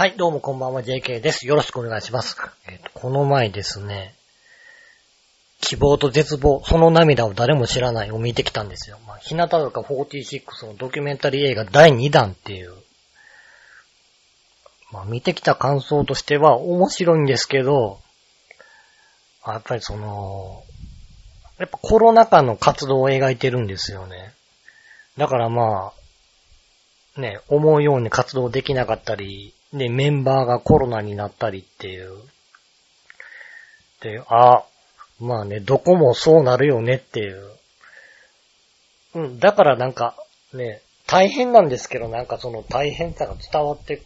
[0.00, 1.46] はい、どうもこんばんは、JK です。
[1.46, 2.34] よろしくお願いします。
[2.66, 4.14] えっ、と、この前ですね、
[5.60, 8.98] 希望と絶望、その涙を誰も知らないを見てきたんですよ。
[9.06, 12.72] まあ、日向坂46のドキュメンタリー映画第2弾っていう。
[14.90, 18.00] まあ、見てきた感想としては面白いんですけど、
[19.46, 20.62] やっぱりその、
[21.58, 24.32] やっぱコロナ禍の活動を描いてるんですよね。
[25.18, 25.92] だからま
[27.18, 32.10] あ、ね、思うように活動できなかったり、で、メンバーがコロナになったりっていう。
[34.00, 34.64] で、あ、
[35.20, 37.50] まあね、どこもそうなるよねっていう。
[39.14, 40.16] うん、だからなんか、
[40.54, 44.02] ね、大変なんですけど、なんかその大変さが伝わって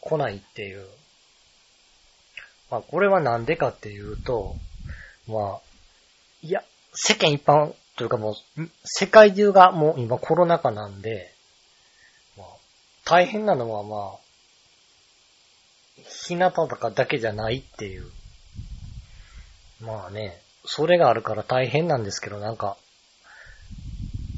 [0.00, 0.86] こないっていう。
[2.70, 4.56] まあ、これはなんでかっていうと、
[5.26, 5.60] まあ、
[6.42, 8.34] いや、世間一般というかもう、
[8.84, 11.34] 世界中がもう今コロナ禍なんで、
[12.36, 12.46] まあ、
[13.04, 14.27] 大変なのはまあ、
[16.08, 18.10] 日向坂だけじゃないっていう。
[19.80, 22.76] まあね、それがあるから大変なんですけど、なんか、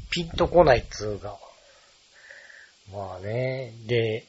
[0.09, 1.37] ピンとこないっつうが。
[2.93, 4.25] まあね、で、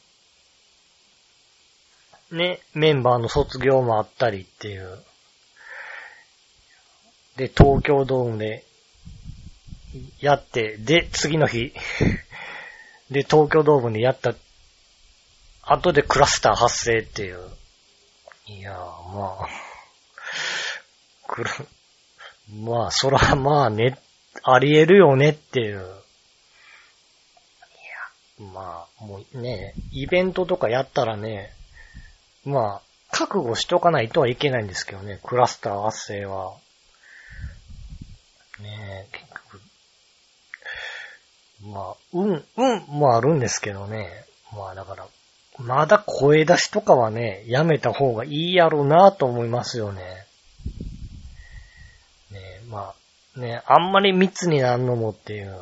[2.30, 4.98] ね、メンバーの卒業もあったりっていう。
[7.36, 8.64] で、東京ドームで、
[10.20, 11.74] やって、で、次の日、
[13.10, 14.34] で、東京ドームでやった
[15.62, 17.38] 後でクラスター発生っていう。
[18.46, 19.48] いやー、まあ、
[21.28, 21.50] くる、
[22.64, 23.98] まあ、そら、まあね、
[24.42, 25.78] あり得るよねっていう。
[25.78, 25.80] い
[28.42, 31.52] や、まあ、もうね、イベントとかやったらね、
[32.44, 36.54] まあ、覚悟しとかないとはいけないんですけどね、クラスター発生は。
[38.60, 39.60] ねえ、結局。
[41.62, 44.24] まあ、うん、うんもあるんですけどね。
[44.52, 45.06] まあだから、
[45.58, 50.02] まだ声出しとかはね、やめた方がいいやろうなと思いますよね。
[52.30, 52.94] ねま
[53.36, 55.54] あ、ねあんまり密になるのもっていう。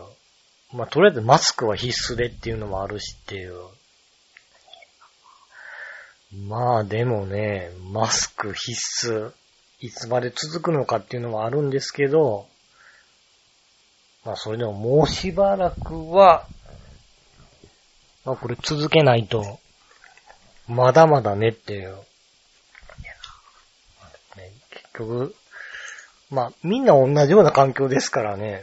[0.72, 3.54] まあ、とりあえずマスクは必須でっていうのもあるしっていう。
[6.32, 9.32] まあでもね、マスク必須、
[9.80, 12.46] いつまで続くのかっていうのはあるんですけど、
[14.24, 16.46] まあそれでももうしばらくは、
[18.24, 19.58] まあこれ続けないと、
[20.70, 21.96] まだまだねっていう。
[24.70, 25.34] 結局、
[26.30, 28.62] まあみんな同じような環境ですからね。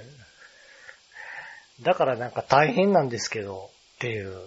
[1.81, 4.37] だからなんか大変なんですけど、っていう。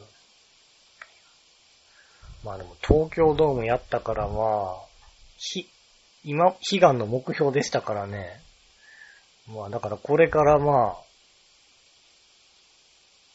[2.43, 4.87] まあでも東京ドームやったからまあ、
[5.37, 5.69] ひ、
[6.25, 8.41] 今、悲願の目標でしたからね。
[9.47, 11.03] まあだからこれからまあ、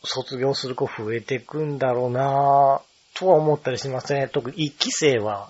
[0.03, 4.29] 卒業する子増えてくんだろうなぁ、とは思ったりしますね。
[4.31, 5.49] 特に一期生は、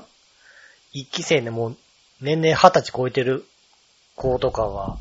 [0.93, 1.77] 一期生でもう
[2.21, 3.43] 年齢二十歳超えてる
[4.15, 4.97] 子とかは、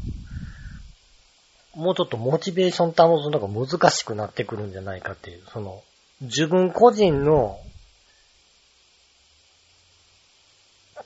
[1.75, 5.82] もうちょっとモチベーション保つのが難しくなってくるんじゃないかっていう、その、
[6.22, 7.60] 自分個人の、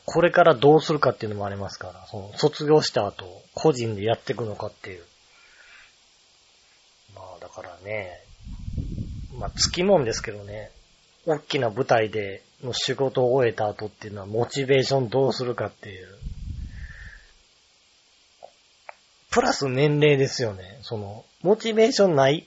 [0.05, 5.05] これからどうするかっていうのもありますから、その、卒業した後、個人でやっていくのかっていう。
[7.15, 8.21] まあ、だからね、
[9.39, 10.71] まあ、つきもんですけどね、
[11.29, 16.09] 大きな舞台での仕事を終えた後っていうのは、モチベーションどうするかっていう。
[19.31, 20.79] プラス年齢ですよね。
[20.81, 22.47] その、モチベーションない、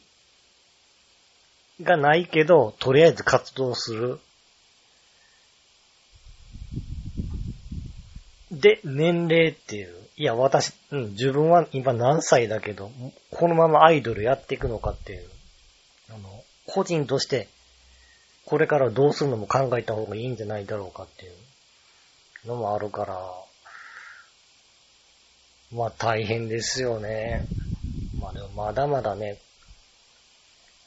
[1.79, 4.19] がないけど、とりあえず活動する。
[8.51, 9.95] で、年齢っていう。
[10.17, 12.89] いや、私、うん、自分は今何歳だけど、
[13.29, 15.29] このままアイドルやっていくのかっていう。
[16.09, 17.47] あの、個人として、
[18.46, 23.22] これからどうするのも考えた方がいいんじゃないだろうかっていうのもあるから、
[25.72, 27.46] まあ大変ですよね。
[28.19, 29.38] まあでもまだまだね、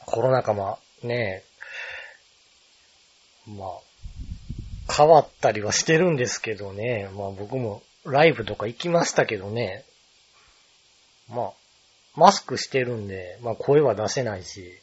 [0.05, 1.43] コロナ禍もね、
[3.47, 7.09] まあ、変わったりはしてるんですけどね。
[7.15, 9.83] まあ僕もライブとか行きましたけどね。
[11.29, 11.51] まあ、
[12.15, 14.79] マスクしてるんで、まあ声は出せないし、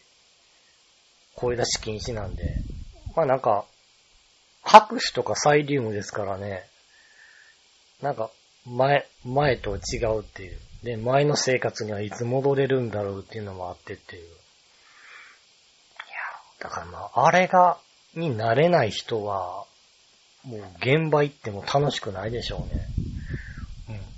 [1.34, 2.56] 声出し禁止なんで。
[3.14, 3.64] まあなんか、
[4.62, 6.64] 拍手とかサイリウムですからね。
[8.00, 8.30] なんか、
[8.66, 10.58] 前、前と違うっていう。
[10.82, 14.22] で、前の生活にはいつ戻れるんだろうっていうのもあってっていう。
[14.22, 14.32] いや、
[16.60, 17.78] だからまあ、あれが、
[18.14, 19.64] になれない人は、
[20.44, 22.86] もう現場行っても楽しくないでしょうね。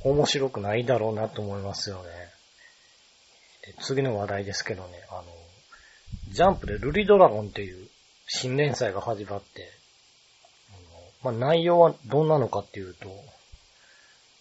[0.05, 2.11] うん、面白くないだろうなと思いますよね。
[3.67, 5.25] で次の話題ですけどね、あの、
[6.35, 7.87] ジャンプでルリドラゴンっていう
[8.27, 9.71] 新連載が始まって、
[11.23, 13.09] まあ内容はどんなのかっていうと、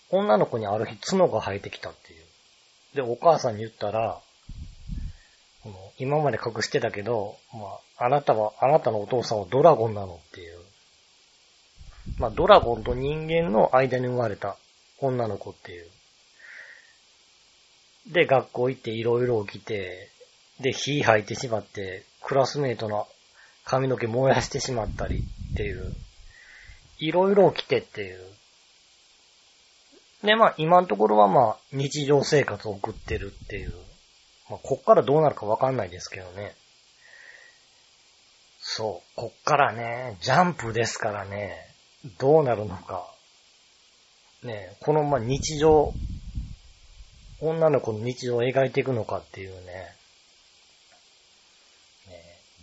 [0.09, 2.95] 女の子にある日角が生えてきたっていう。
[2.95, 4.19] で、お母さんに言ったら、
[5.99, 7.59] 今まで隠してたけど、ま
[7.99, 10.57] あ、あなたは、あなたのお父さんはドラゴンなのっていう。
[12.17, 14.57] まあ、ドラゴンと人間の間に生まれた
[14.99, 15.87] 女の子っていう。
[18.07, 20.09] で、学校行っていろいろ起きて、
[20.59, 23.07] で、火吐いてしまって、クラスメイトの
[23.65, 25.23] 髪の毛燃やしてしまったり
[25.53, 25.93] っていう。
[26.99, 28.19] いろいろ起きてっていう。
[30.23, 33.73] で、まあ、今のところはまあ、日常生活を送ってるっていう。
[34.49, 36.55] まあ、こっからどうなるかわかんないですけどね。
[38.59, 41.67] そう、こっからね、ジャンプですからね、
[42.17, 43.05] どうなるのか。
[44.43, 45.93] ね、このまま日常、
[47.41, 49.93] 女の子の日常を描いていくのかっていうね。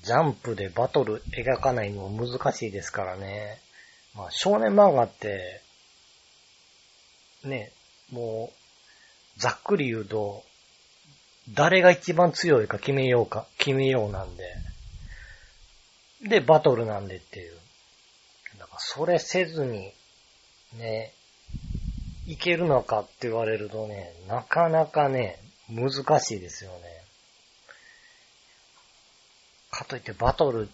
[0.03, 3.59] ジャンプでバトル描かないのも難しいですからね。
[4.15, 5.63] まあ少年漫画って、
[7.45, 7.73] ね、
[8.11, 8.51] も
[9.37, 10.45] う、ざっくり言うと、
[11.55, 14.45] 誰が一番強いか決めようか、決めようなんで。
[16.23, 17.55] で、バトルなんでっていう。
[18.59, 19.93] だからそれせずに、
[20.77, 21.13] ね、
[22.27, 25.39] いけるのかって言われるとね、なかなかね、
[25.69, 27.00] 難しいですよね。
[29.71, 30.69] かといってバトル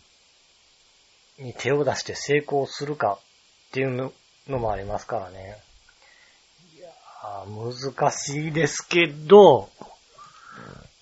[1.38, 3.18] に手を出して成功するか
[3.68, 4.12] っていう
[4.48, 5.58] のもありますからね。
[6.76, 6.88] いや、
[7.46, 9.68] 難しいですけど、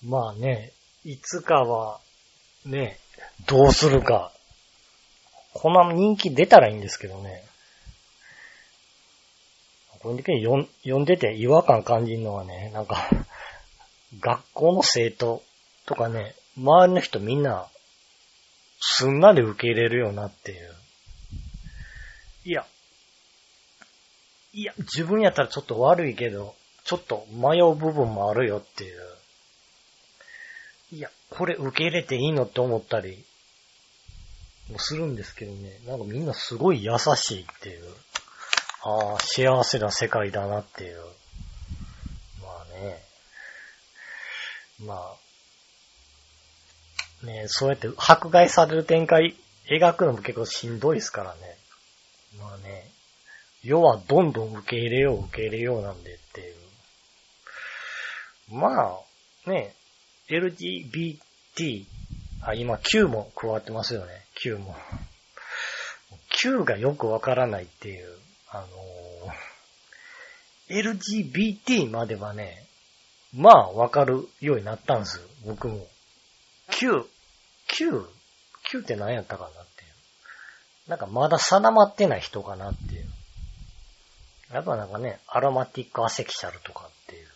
[0.04, 0.72] まあね、
[1.04, 2.00] いつかは、
[2.64, 2.98] ね、
[3.46, 4.32] どうするか。
[5.52, 7.44] こんな人気出たらいいんですけどね。
[10.04, 13.08] これだけ読んでて違和感感じるのはね、なんか
[14.20, 15.42] 学校の生徒
[15.86, 17.68] とかね、周りの人みんな、
[18.86, 20.74] すんなり受け入れるよなっていう。
[22.44, 22.66] いや、
[24.52, 26.54] いや、自分やったらちょっと悪いけど、
[26.84, 29.00] ちょっと迷う部分もあるよっていう。
[30.92, 33.24] いや、これ受け入れていいのって思ったり
[34.70, 35.78] もするんですけどね。
[35.86, 37.86] なんかみんなすごい優しいっていう。
[38.82, 40.98] ああ、幸せな世界だなっていう。
[42.42, 43.02] まあね。
[44.80, 45.23] まあ。
[47.24, 49.36] ねそうやって迫害される展開
[49.70, 51.40] 描くのも結構しんどいですからね。
[52.38, 52.90] まあね。
[53.62, 56.54] 世はどんどん受け入れよう受け入れようなんでっていう。
[58.50, 58.98] ま
[59.46, 59.74] あ、ね、
[60.28, 61.86] LGBT、
[62.42, 64.26] あ、今 Q も加わってますよね。
[64.34, 64.76] Q も。
[66.28, 68.18] Q がよくわからないっていう。
[68.50, 72.66] あのー、LGBT まではね、
[73.34, 75.86] まあわかるようになったんです、僕も。
[76.70, 77.06] Q、
[77.76, 78.06] Q、
[78.70, 79.86] Q って何やったかなってい
[80.86, 80.90] う。
[80.90, 83.08] なんかまだ定まってない人かなっていう。
[84.52, 87.26] やっぱなんかね、アロマティックアセキシャルとかっていう。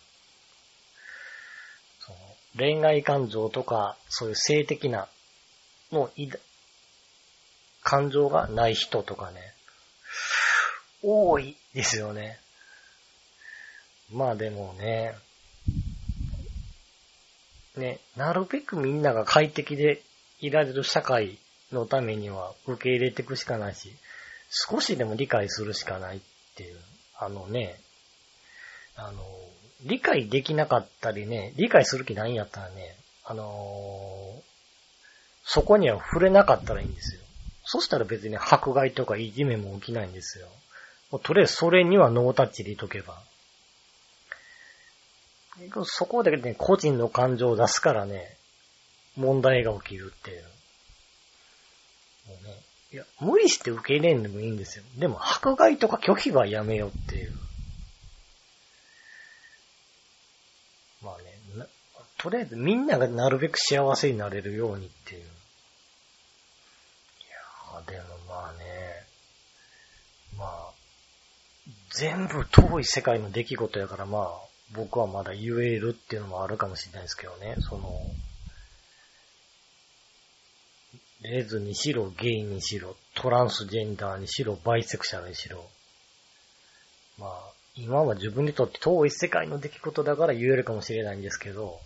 [1.99, 2.19] その
[2.57, 5.09] 恋愛感情とか、そういう性的な、
[5.91, 6.11] の
[7.83, 9.41] 感情がない人とかね。
[11.03, 12.39] 多いですよね。
[14.13, 15.15] まあでもね、
[17.77, 20.03] ね、なるべくみんなが快適で
[20.41, 21.39] いられる社会
[21.73, 23.93] のためには受け入れていくしかないし、
[24.51, 26.21] 少しでも理解するしかないっ
[26.55, 26.77] ていう。
[27.21, 27.79] あのね、
[28.97, 29.23] あの、
[29.83, 34.43] 理解できなかったりね、理解する気ないんやったらね、あのー、
[35.45, 37.23] そこには触れなかったらいいんですよ。
[37.65, 40.49] そしたら別に迫害とかいじめも起きないんですよ。
[41.11, 43.21] もうとりあえずそれにはノータッチでいとけば。
[45.85, 48.38] そこだけでね、個人の感情を出すからね、
[49.19, 50.43] 問題が起きるっていう。
[52.29, 52.55] もうね、
[52.93, 54.85] いや、無理して受け入れんでもいいんですよ。
[54.97, 57.33] でも、迫害とか拒否はやめようっていう。
[61.03, 61.67] まあね、
[62.19, 65.21] とりあえずみんながなるべく幸せになれるようにっていう。
[65.21, 68.59] いやー、でもまあね、
[70.37, 70.73] まあ、
[71.95, 77.55] 全部遠い世界の出来事やからまあ、僕はまだ言えるっていうのもあるかもしれないですけどね。
[77.61, 78.01] その、
[81.23, 85.65] レズにしろ、ゲイにしろ、トランスジェンダーにしろ、バイセクシャルにしろ。
[87.19, 91.81] まあ、今は自分にとって遠い世界の出来事だから言えるかもしれないんですけど、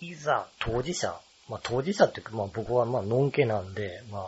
[0.00, 4.20] いざ当事者、まあ当事者っていうか、まあ僕はまあ、のんけなんで、ま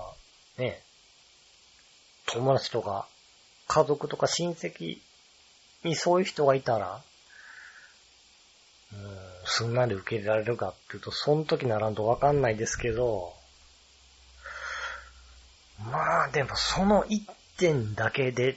[0.59, 0.83] あ、ね、
[2.27, 3.09] 友達とか、
[3.67, 4.99] 家族とか親戚
[5.83, 7.03] にそういう人がいたら、
[8.93, 13.33] うん、すんなり受け入れられるかっていうと、その時ならんとわかんないですけど、
[15.91, 18.57] まあでもその一点だけで、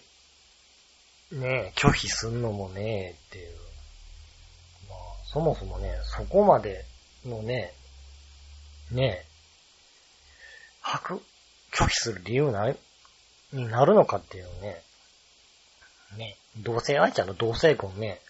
[1.32, 3.56] ね、拒否すんのもね、っていう。
[4.90, 6.86] まあ、そもそもね、そこまで
[7.26, 7.74] のね、
[8.92, 9.26] ね、
[10.82, 11.14] 吐く、
[11.74, 12.78] 拒否する理由ない、
[13.52, 14.82] になるのかっていうね。
[16.18, 18.22] ね、同性愛者の同性婚ね、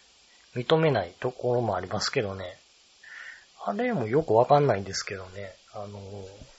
[0.55, 2.57] 認めないところもありますけどね。
[3.63, 5.53] あれもよくわかんないんですけどね。
[5.73, 5.99] あの、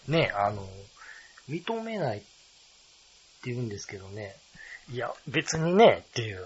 [0.09, 0.67] ね、あの、
[1.49, 2.26] 認めないって
[3.45, 4.35] 言うんですけどね。
[4.91, 6.45] いや、別にね、っていう、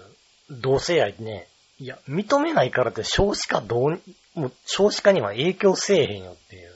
[0.49, 1.47] 同性愛ね、
[1.79, 4.01] いや、認めないからって少子化どう、
[4.35, 6.71] もう少子化には影響せえへんよっていう。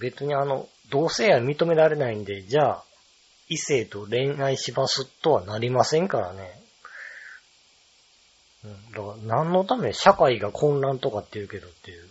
[0.00, 2.84] 別にあの、同性愛認められないんで、じゃあ、
[3.48, 6.60] 異性と恋愛しますとはなりませんからね。
[8.92, 12.04] だから何のため社会が混乱とかって言うけどっていう。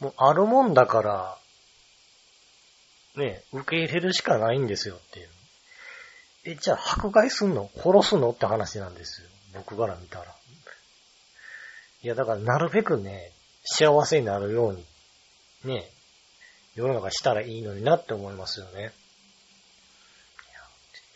[0.00, 1.38] もうあるもんだから、
[3.16, 5.28] ね、受け入れるしかないんですよっていう。
[6.44, 7.70] え、じゃあ迫害すんの？
[7.76, 8.30] 殺すの？
[8.30, 9.28] って話なんですよ。
[9.54, 10.24] 僕から見たら。
[12.02, 13.32] いや、だからなるべくね、
[13.64, 14.84] 幸せになるように、
[15.64, 15.88] ね、
[16.74, 18.92] 世の中したらいいのになって思いますよね。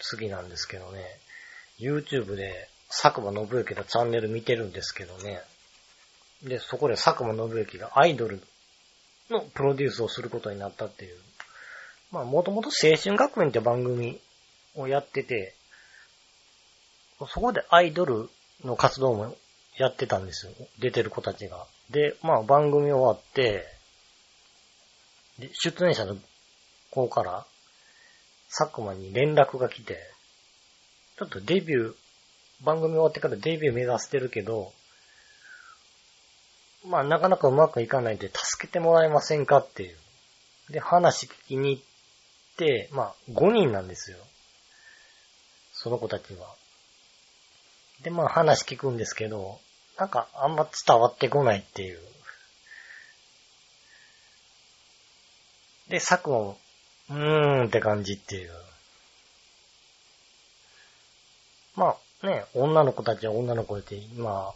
[0.02, 1.04] 次なんですけどね、
[1.78, 5.40] YouTube で佐久間信之のチャンネル見てるんですけどね。
[6.42, 8.42] で、そこで佐久間信之がアイドル
[9.30, 11.16] のプロデュースをすることになったっていう。
[12.10, 14.20] まあ、もともと青春学園って番組
[14.74, 15.54] をやってて、
[17.28, 18.28] そこでアイドル
[18.64, 19.36] の活動も
[19.76, 20.52] やってたんですよ。
[20.80, 21.66] 出てる子たちが。
[21.90, 23.66] で、まあ番組終わって、
[25.38, 26.16] で、出演者の
[26.90, 27.46] 子から、
[28.48, 29.98] 佐久間に連絡が来て、
[31.18, 31.94] ちょっとデビュー、
[32.62, 34.72] 番組終わってからデビュー目指してるけど、
[36.86, 39.96] まあなかなかうまくいかないんで助けてもらえませんかっていう。
[40.70, 41.82] で、話聞きに行っ
[42.56, 44.18] て、まあ5人なんですよ。
[45.72, 46.46] その子たちは。
[48.02, 49.58] で、まあ話聞くんですけど、
[49.98, 52.00] なんかあんま伝わってこないっていう。
[55.88, 56.58] で、佐久も、
[57.10, 58.52] うーんって感じっていう。
[61.74, 64.52] まあね、女の子たちは女の子で、ま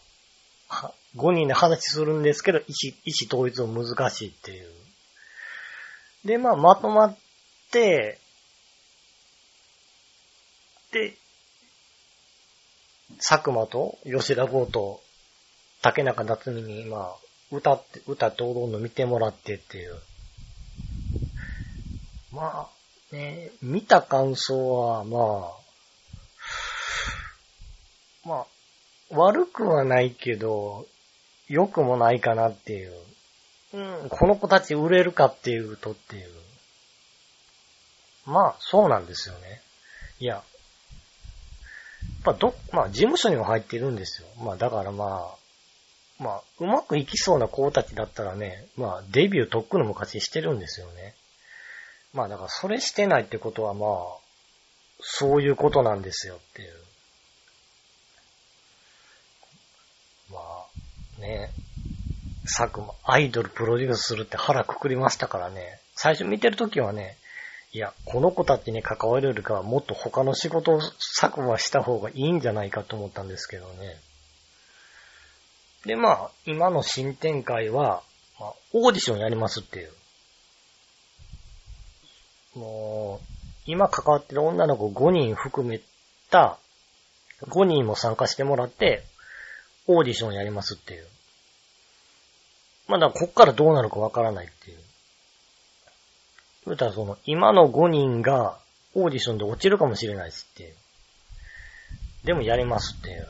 [0.68, 4.68] あ、5人で話するんですけど、意思、意思統一も難しいっていう。
[6.24, 7.18] で、まあ、まとまっ
[7.70, 8.18] て、
[10.92, 11.14] で、
[13.18, 15.00] 佐久間と吉田剛と
[15.82, 17.16] 竹中夏美に、まあ、
[17.50, 19.96] 歌って、歌って踊るの見てもらってっていう。
[22.32, 25.63] まあ、ね、見た感想は、まあ、
[28.24, 28.46] まあ、
[29.10, 30.86] 悪くはないけど、
[31.48, 32.92] 良くもないかなっていう。
[33.74, 36.30] うん、この子たち売れるかっていうとっていう。
[38.26, 39.60] まあ、そうなんですよね。
[40.20, 40.42] いや、
[42.24, 44.28] まあ、ど、まあ、事務所にも入ってるんですよ。
[44.42, 51.14] まあ、だからまあ、まあ、うまくいきそうな子たちだったらね、まあ、デビューとっくの昔してるんですよね。
[52.14, 53.90] まあだからそれしてないってことはまあ、
[55.00, 56.72] そういうことなんですよっていう。
[60.30, 60.66] まあ、
[61.24, 61.50] ね、
[62.44, 65.80] 佐久間、アイドルプロデュースするって腹くくりましたからね。
[65.94, 67.16] 最初見てるときはね、
[67.72, 73.96] いや、この子たちに関われるかはもっと他の仕事を佐久間した方がいいんじゃないかと思ったんですけどね。
[75.86, 78.02] で、まあ、今の新展開は、
[78.38, 79.92] まあ、オーディションやりますっていう。
[82.54, 83.26] もう、
[83.66, 85.80] 今関わってる女の子5人含め
[86.30, 86.58] た、
[87.48, 89.04] 5人も参加してもらって、
[89.86, 91.06] オーディションやりますっていう。
[92.88, 94.78] まだこっからどうなるかわからないっていう。
[96.66, 98.58] 言うたらその、今の5人が
[98.94, 100.74] オーディションで落ちるかもしれないしっていう。
[102.24, 103.16] でもやりますっていう。
[103.16, 103.20] い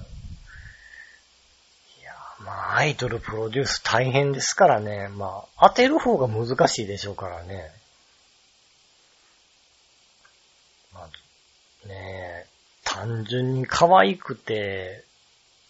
[2.04, 5.08] や、まあアイドルプロデュース大変ですからね。
[5.08, 7.72] まあ当てる方が難しいでしょうからね。
[10.92, 12.46] まあねえ、
[12.84, 15.04] 単純に可愛くて、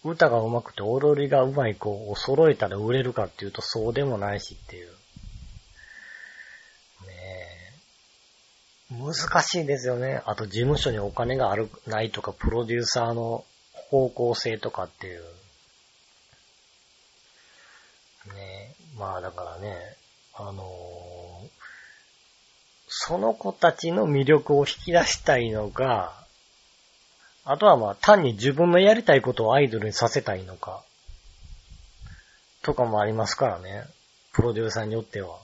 [0.05, 4.87] 歌が上手くて踊りが上手い子を揃えたら売れるかっていうとそうでもないしっていう。
[4.87, 4.93] ね
[8.91, 8.93] え。
[8.93, 10.21] 難しいですよね。
[10.25, 15.21] あと事務所にお金がある、ないとか、プロデューサーの方向性とかっていう。
[18.33, 18.97] ねえ。
[18.97, 19.75] まあだからね、
[20.35, 21.49] あのー、
[22.87, 26.24] その子たちの魅力を引き出したいのか、
[27.45, 30.83] あとはまあ単に自分のやりたいことをアイドルにさせたいのか、
[32.63, 33.85] とかもありますからね。
[34.33, 35.37] プロデューサーによっては。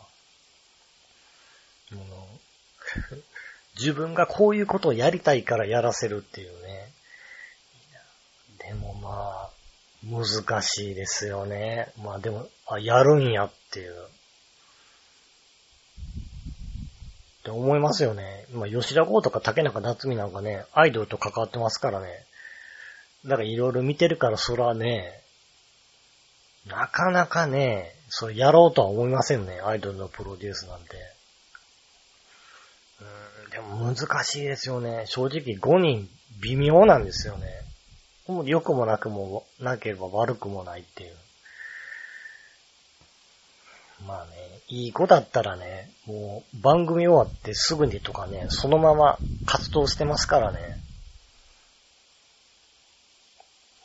[3.78, 6.92] 自分がこういうことをやりたいからやらせるっていうね。
[8.58, 9.52] でもまあ、
[10.04, 11.92] 難しいですよね。
[11.98, 13.94] まあでも、あ、やるんやっていう。
[17.42, 18.46] って思いますよね。
[18.54, 22.08] ま、吉田剛とか竹中夏美なんかね、アイドルと関わってますからね。
[23.26, 25.22] だからいろいろ見てるから、そらね、
[26.68, 29.60] なかなかね、それやろうとは思いませんね。
[29.62, 30.86] アイドルのプロデュースなんて。
[33.02, 35.06] うん、でも難しいですよね。
[35.08, 36.08] 正直5人
[36.42, 37.48] 微妙なんですよね。
[38.28, 41.16] もう良くもなくもなければ悪くもないっていう。
[44.08, 44.32] まあね、
[44.68, 50.78] いい子だったらね、もう番組終わってすぐにとかね、そのまま活動してますからね。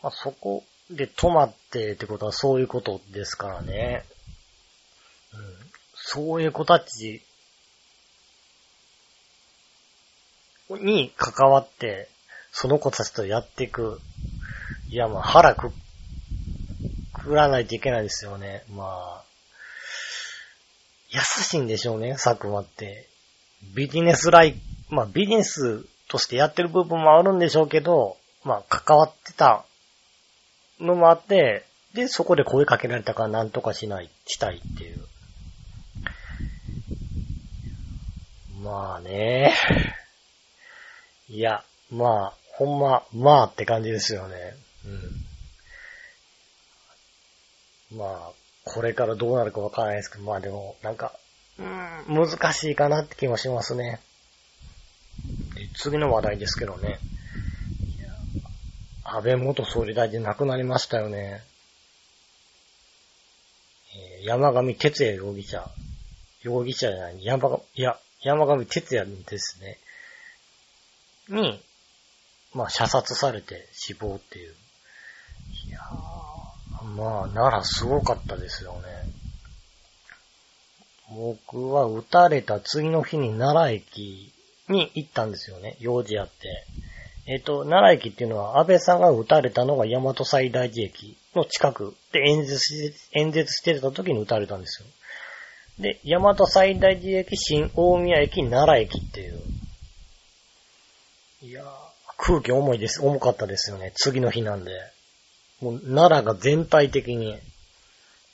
[0.03, 4.05] まあそこで止まってってことはそういうことですからね。
[5.35, 5.41] うん、
[5.95, 7.23] そういう子たち
[10.71, 12.09] に関わって、
[12.53, 14.01] その子たちとやっていく。
[14.89, 15.73] いや、まあ腹く、
[17.13, 18.65] くらないといけないですよね。
[18.71, 19.26] まあ、
[21.11, 23.09] 優しいんでしょうね、佐久間って。
[23.75, 24.57] ビジネスライ、
[24.91, 29.65] まあビジネスとしてやってる部分もあるんでしょうけど、まあ関わってた
[30.81, 35.07] のもあって、で、そこで声かけられたから何とかしない、したいっていう。
[38.63, 39.55] まあね。
[41.29, 44.57] いや、まあ、ほんま、まあって感じですよね。
[47.93, 47.99] うん。
[47.99, 48.33] まあ、
[48.67, 51.13] これからどうなるかわからないですけど、まあでも、なんか、
[51.57, 54.01] うん、難しいかなって気もしますね。
[55.55, 56.99] で次の話題ですけどね。
[59.05, 61.43] 安倍元総理大臣亡くなりましたよね。
[64.19, 65.71] えー、山上哲也容疑者。
[66.43, 69.79] 容疑者じゃない、山上、いや、山上哲也ですね。
[71.29, 71.63] に、
[72.53, 74.55] まあ、射殺されて死亡っていう。
[75.69, 75.81] いや
[76.97, 78.81] まあ、ならすごかったですよね。
[81.11, 84.33] 僕は撃たれた次の日に奈良駅
[84.69, 85.77] に行ったんですよね。
[85.79, 86.65] 用事あって。
[87.29, 94.89] えっ、ー、と、奈良駅っていうのは安倍さんが撃たれたのが大和西大寺駅の近くで演説し演説してた時に撃たれたんですよ。
[95.79, 99.41] で、大和西大寺駅、新大宮駅、奈良駅っていう。
[101.43, 101.67] いやー、
[102.17, 103.05] 空気重いです。
[103.05, 103.93] 重かったですよね。
[103.95, 104.73] 次の日なんで。
[105.61, 107.39] もう、奈良が全体的に、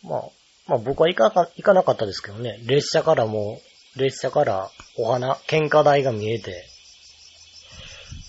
[0.03, 0.23] まあ、
[0.69, 3.61] まあ僕は行か行かなかったですけどね、列車からも、
[3.97, 6.65] 列車からお花、喧嘩台が見えて、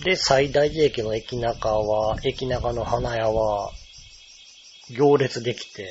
[0.04, 3.72] で、最大寺駅の駅中は、駅中の花屋は、
[4.90, 5.84] 行列できて、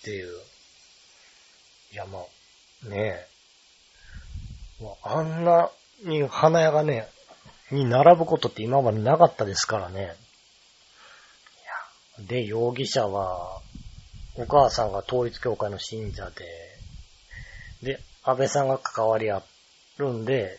[0.00, 0.32] っていう。
[1.92, 3.34] いや、まあ、ねえ。
[5.02, 5.70] あんな
[6.04, 7.08] に花屋がね、
[7.70, 10.14] に並ぶことって今までなかったですからね。
[12.18, 13.60] で、容疑者は、
[14.36, 16.44] お母さんが統一教会の信者で、
[17.82, 19.42] で、安倍さんが関わりあ
[19.98, 20.58] るんで、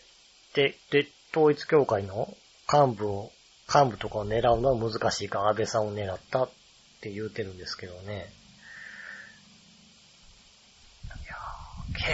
[0.54, 2.36] で、で、統一教会の
[2.72, 3.32] 幹部を、
[3.74, 6.50] 幹部とかを狙うのは難しいから安倍さんを狙ったっ
[7.02, 8.32] て言うてるんですけどね。
[11.08, 11.36] いや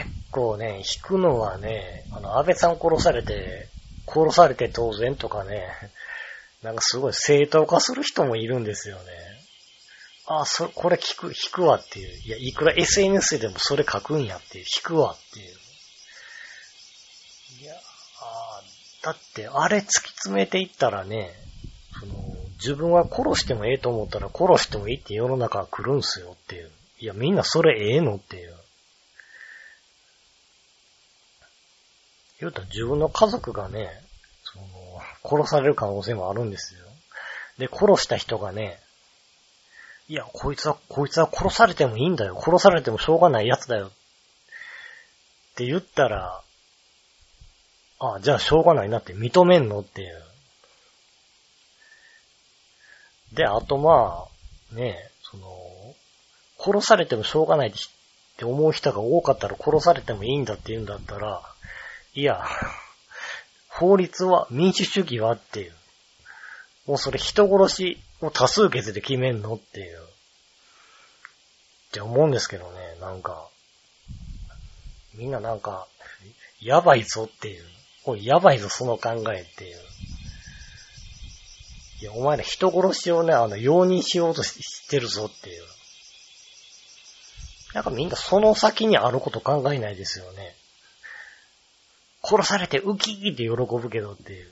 [0.04, 3.68] 結構ね、引くのはね、あの、安倍さん殺されて、
[4.08, 5.68] 殺されて当然とかね、
[6.64, 9.31] なんかすごい正当化する人もいるんですよね。
[10.40, 12.22] あ、そ、これ聞く、引くわっていう。
[12.26, 14.66] いや、いくら SNS でもそれ書くんやっていう。
[14.66, 15.46] 引くわっていう。
[17.64, 18.62] いや、あ
[19.04, 21.32] だってあれ突き詰めていったらね、
[22.00, 22.14] その、
[22.54, 26.72] 自分は殺してもええと思ったら殺してもいいって世の中が来るんすよっていう。
[27.00, 28.56] いや、みんなそれええのっていう。
[32.40, 33.90] 言うたら自分の家族がね、
[34.44, 34.66] その、
[35.24, 36.82] 殺される可能性もあるんですよ。
[37.58, 38.80] で、殺した人がね、
[40.12, 42.38] いや、こいつは、こいつは殺されてもいいんだよ。
[42.38, 43.88] 殺されてもしょうがない奴だよ。
[43.88, 43.90] っ
[45.56, 46.42] て言ったら、
[47.98, 50.22] あじゃあしょうがないなって認めんのっていう。
[53.32, 54.26] で、あとま
[54.74, 55.48] あ、ねその、
[56.60, 57.72] 殺されてもしょうがないっ
[58.36, 61.42] て思う人が多かったら殺されてもいいんだって言うんだったら、
[62.16, 62.44] いや、
[63.70, 65.74] 法律は民主主義はっていう。
[66.86, 70.00] もうそれ人殺しを多数決で決めんのっていう。
[70.00, 70.04] っ
[71.92, 73.50] て思うんですけどね、なんか。
[75.14, 75.88] みんななんか、
[76.62, 77.64] やばいぞっていう。
[78.06, 79.78] おい、やばいぞ、その考えっていう。
[82.02, 85.64] いや、お前ら人殺しをね、あの、容認しようとしてるぞっていう。
[87.74, 90.56] なんかみんなその先にあること考えないですよね。
[92.24, 94.50] 殺されてウキーって喜ぶけどっていう。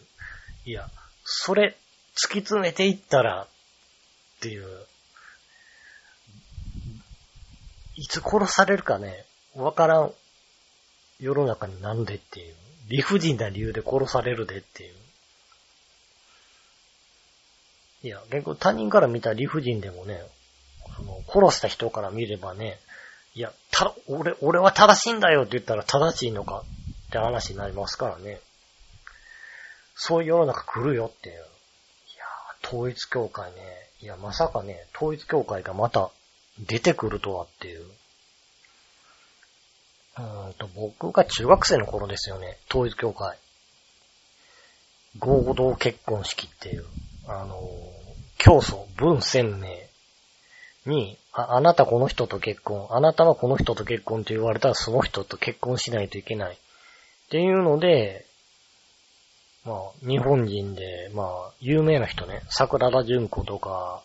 [0.66, 0.90] いや、
[1.24, 1.76] それ、
[2.22, 3.48] 突き詰めていったら、っ
[4.42, 4.66] ていう。
[7.96, 10.14] いつ殺されるかね、わからん
[11.20, 12.56] 世の中になんでっていう。
[12.90, 14.94] 理不尽な理由で殺されるでっていう。
[18.04, 20.22] いや、結構他人から見た理不尽でもね、
[20.96, 22.80] その、殺した人から見ればね、
[23.36, 26.64] いや、た、俺、俺は正しいんだよって言ったら正しいのか
[27.08, 28.40] って話になりますからね。
[29.96, 31.46] そういう世の中来るよっていう。
[32.64, 33.60] 統一教会ね。
[34.02, 36.12] いや、まさかね、統一教会がまた
[36.60, 37.86] 出てくるとはっていう。
[40.18, 43.38] うんと、僕が中学生の頃ですよね、統一教会。
[45.18, 46.86] 合同結婚式っていう、
[47.28, 47.60] あの、
[48.38, 49.70] 教祖、文鮮明
[50.86, 56.54] に、あ、あなたこの人と結婚、あなたはこの人と結婚って言われたらその人と結婚しないといけない。
[56.54, 56.58] っ
[57.30, 58.26] ていうので、
[59.70, 64.02] まあ、日本人で、まあ、有名な人ね、桜田淳子とか、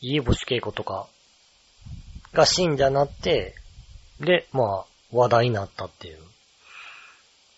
[0.00, 1.08] 家星恵子とか、
[2.32, 3.56] が信者になって、
[4.20, 6.18] で、まあ、話題になったっていう。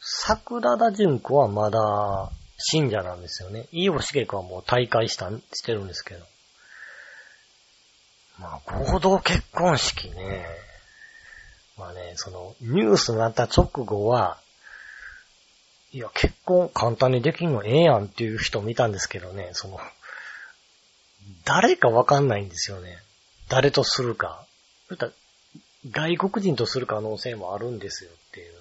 [0.01, 3.67] 桜田淳子はまだ信者なんですよね。
[3.71, 6.25] 飯尾茂子はもう大会した、してるんですけど。
[8.39, 10.47] まあ、合同結婚式ね。
[11.77, 14.39] まあね、その、ニュースになった直後は、
[15.95, 19.79] いや、結婚簡単にできんのええやんっていう人見たんですけどね、その、
[21.45, 22.99] 誰かわかんないんですよね。
[23.49, 24.45] 誰とするか。
[25.89, 28.55] 外国人とする可能性もあるんですよっていう。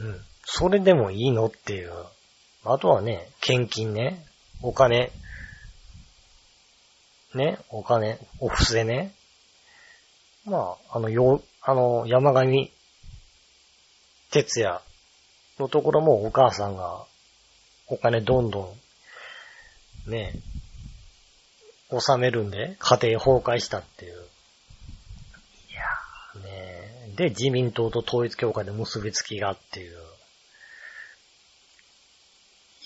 [0.00, 0.20] うん。
[0.44, 1.92] それでもいいのっていう。
[2.64, 4.26] あとはね、献金ね、
[4.60, 5.12] お金、
[7.32, 9.14] ね、お金、お布施ね。
[10.44, 12.72] まあ、あの、よ、あの、山上
[14.30, 14.80] 哲也
[15.58, 17.04] のところもお母さんが
[17.86, 18.74] お金どんど
[20.06, 20.32] ん、ね、
[21.90, 24.12] 収めるんで、家庭崩壊したっていう。
[24.12, 24.16] い
[25.74, 29.96] やねで、自民党と統一協会で結びつきがっていう。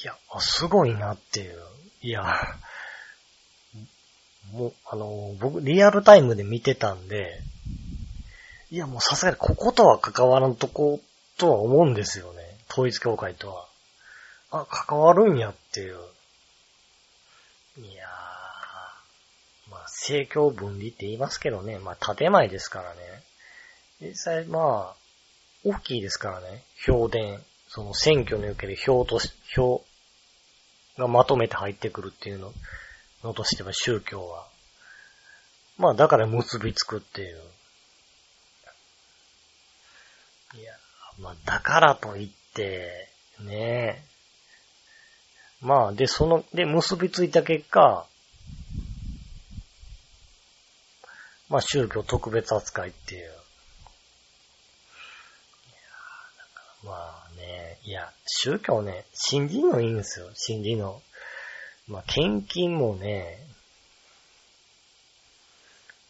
[0.02, 1.58] いや、すごいなっていう。
[2.02, 2.22] いや、
[4.52, 7.40] もう、あの、僕、リアルタイムで見てたんで、
[8.70, 11.00] いや、もうさすがにこことは関わらんとこ
[11.36, 12.42] とは思うんですよね。
[12.70, 13.66] 統一協会とは。
[14.50, 15.96] あ、関わるんやっていう。
[17.78, 21.78] いやー、まあ、政教分離って言いますけどね。
[21.78, 23.00] まあ、建前ですからね。
[24.00, 24.96] 実際まあ、
[25.64, 26.62] 大きいですからね。
[26.86, 27.18] 票田。
[27.68, 29.82] その選挙における票とし、票
[30.96, 32.52] がまとめて入ってくるっていうの、
[33.24, 34.46] のとしては宗教は。
[35.76, 37.40] まあだから結びつくっていう。
[40.56, 40.72] いや、
[41.18, 43.08] まあだからといって、
[43.40, 44.14] ねえ
[45.60, 48.06] まあで、その、で結びついた結果、
[51.48, 53.30] まあ宗教特別扱いっていう。
[56.84, 61.00] まあね、いや、宗教ね、信じんのいいんですよ、信じの。
[61.88, 63.38] まあ、献金もね、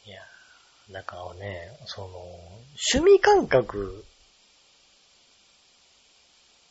[0.07, 0.21] いや、
[0.91, 2.09] だからね、その、
[2.93, 4.05] 趣味感覚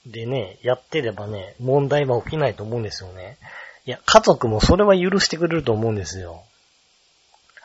[0.06, 3.38] でね、やってればね、問題は起きないと思うんですよね。
[3.86, 6.44] いや、家族もそれは許してくれると思うんですよ。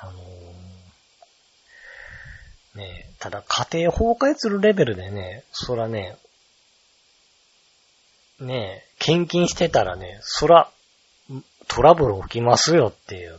[0.00, 6.16] あのー、ねただ家庭崩壊するレベルでね、そらね、
[8.40, 10.70] ね、献金してたらね、そら、
[11.66, 13.32] トラブル起きますよっていう。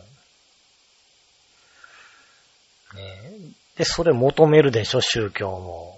[2.96, 3.54] ね。
[3.78, 5.98] で、それ求めるでしょ、宗教も。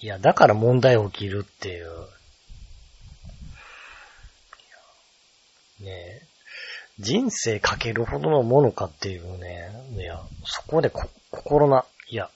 [0.00, 1.88] いや、だから問題起きるっていう。
[5.82, 6.22] ね。
[6.98, 9.70] 人生かけるほどのものかっていうね。
[9.96, 12.30] いや、そこでこ心な、いや、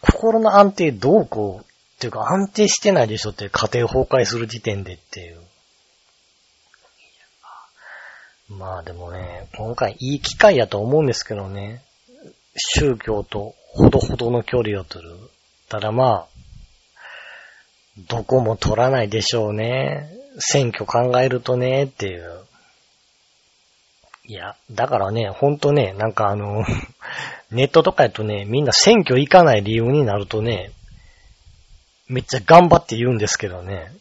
[0.00, 5.40] 心の安定どうこうっていうか安定してないでしょって家庭崩壊する時点でっていう。
[8.48, 11.82] まあでもね、今回いい機会やと思うんですけどね。
[12.56, 15.16] 宗教とほどほどの距離を取る。
[15.68, 16.36] ただまあ、
[18.08, 20.10] どこも取らないでしょうね。
[20.38, 22.46] 選挙考えるとね、っていう。
[24.24, 26.64] いや、だからね、ほんとね、なんかあの、
[27.50, 30.72] ネットとかやとね、みんな選挙行かない理由になるとね、
[32.08, 33.92] めっちゃ頑張って言うんですけどね。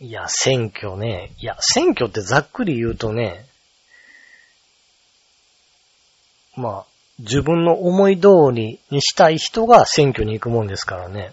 [0.00, 1.32] いや、選挙ね。
[1.38, 3.46] いや、選挙ってざっくり言うとね、
[6.56, 6.86] まあ、
[7.18, 11.32] 自分の思い通りにしたい人が選挙に行くもんですからね。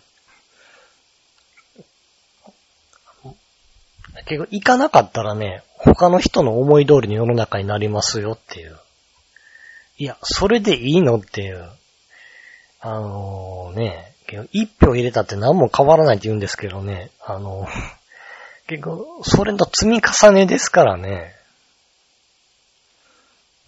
[4.22, 8.78] 結局行かなかったらね、他の人の思い通りの世の中になりますよっていう。
[9.98, 11.70] いや、それでいいのっていう。
[12.80, 14.14] あのー、ね、
[14.52, 17.70] 一票入れたって何も変わらないって言うんですけどね、あのー、
[18.68, 21.36] 結構、それの積み重ねですからね。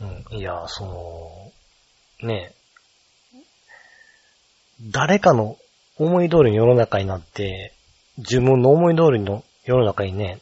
[0.01, 2.53] うん、いや、その、ね、
[4.81, 5.57] 誰かの
[5.97, 7.73] 思い通りの世の中になって、
[8.17, 10.39] 自分の思い通りの世の中にね、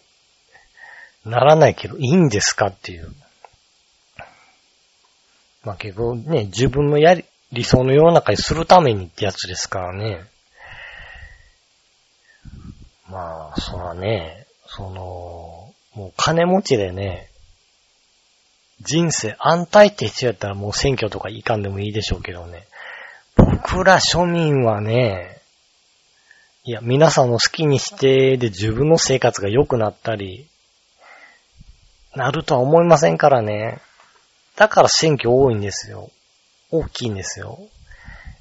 [1.25, 3.13] ならないけどいいんですかっていう。
[5.63, 10.25] まあ結構ね、自分のやり、理想の世の中にするためにってやつですからね。
[13.09, 17.29] まあ、そらね、その、もう金持ちでね、
[18.81, 22.65] 人生安泰って必要やったらもう選挙とかいかんでもいいでしょうけどね。
[23.35, 25.42] 僕ら庶民はね、
[26.65, 30.47] いや、皆さんの好きにしてで自分の生活が良くなったり、
[32.15, 33.81] なるとは思いませんからね。
[34.55, 36.09] だから選挙多いんですよ。
[36.71, 37.59] 大きいんですよ。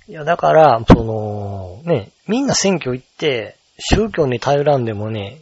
[0.07, 5.41] いや、だから、その、ね、みんな選挙行って、宗教に頼らんでもね、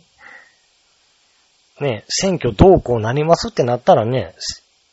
[1.81, 4.35] ね、選挙どうこうなりますってなったらね、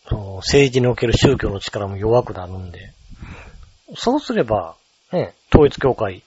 [0.09, 2.91] その政治における宗教の力も弱くなるんで、
[3.95, 4.75] そうすれば、
[5.13, 6.23] ね、統一教会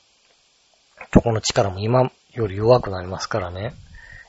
[1.11, 3.75] とこの力も今より弱くなりますからね。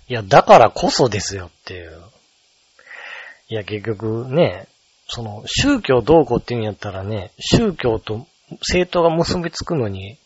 [0.07, 2.01] いや、だからこそですよっていう。
[3.49, 4.67] いや、結局ね、
[5.07, 8.25] その、宗教どうこうっていうんやったらね、宗教と
[8.59, 10.17] 政党が結びつくのに、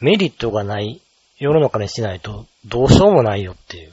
[0.00, 1.00] メリットがない
[1.38, 3.92] 世の中にしないと、どうしようもないよっていう。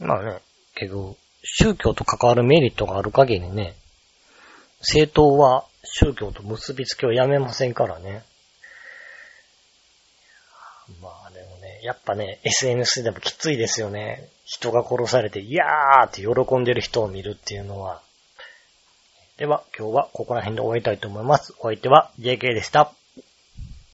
[0.00, 0.38] まあね、
[0.74, 3.74] 結局、宗教と関わるメリットがある限りね、
[4.80, 8.22] 政党は宗教と結びつきをやめませんからね。
[11.02, 14.28] まあでもね、やっぱね、SNS でもきついですよね。
[14.44, 18.00] 人が殺されて、いやーって喜んでる人を見るっていうのは。
[19.36, 21.54] では、今日はここら辺で終わりたいと思います。
[21.60, 22.92] お相手は JK でした。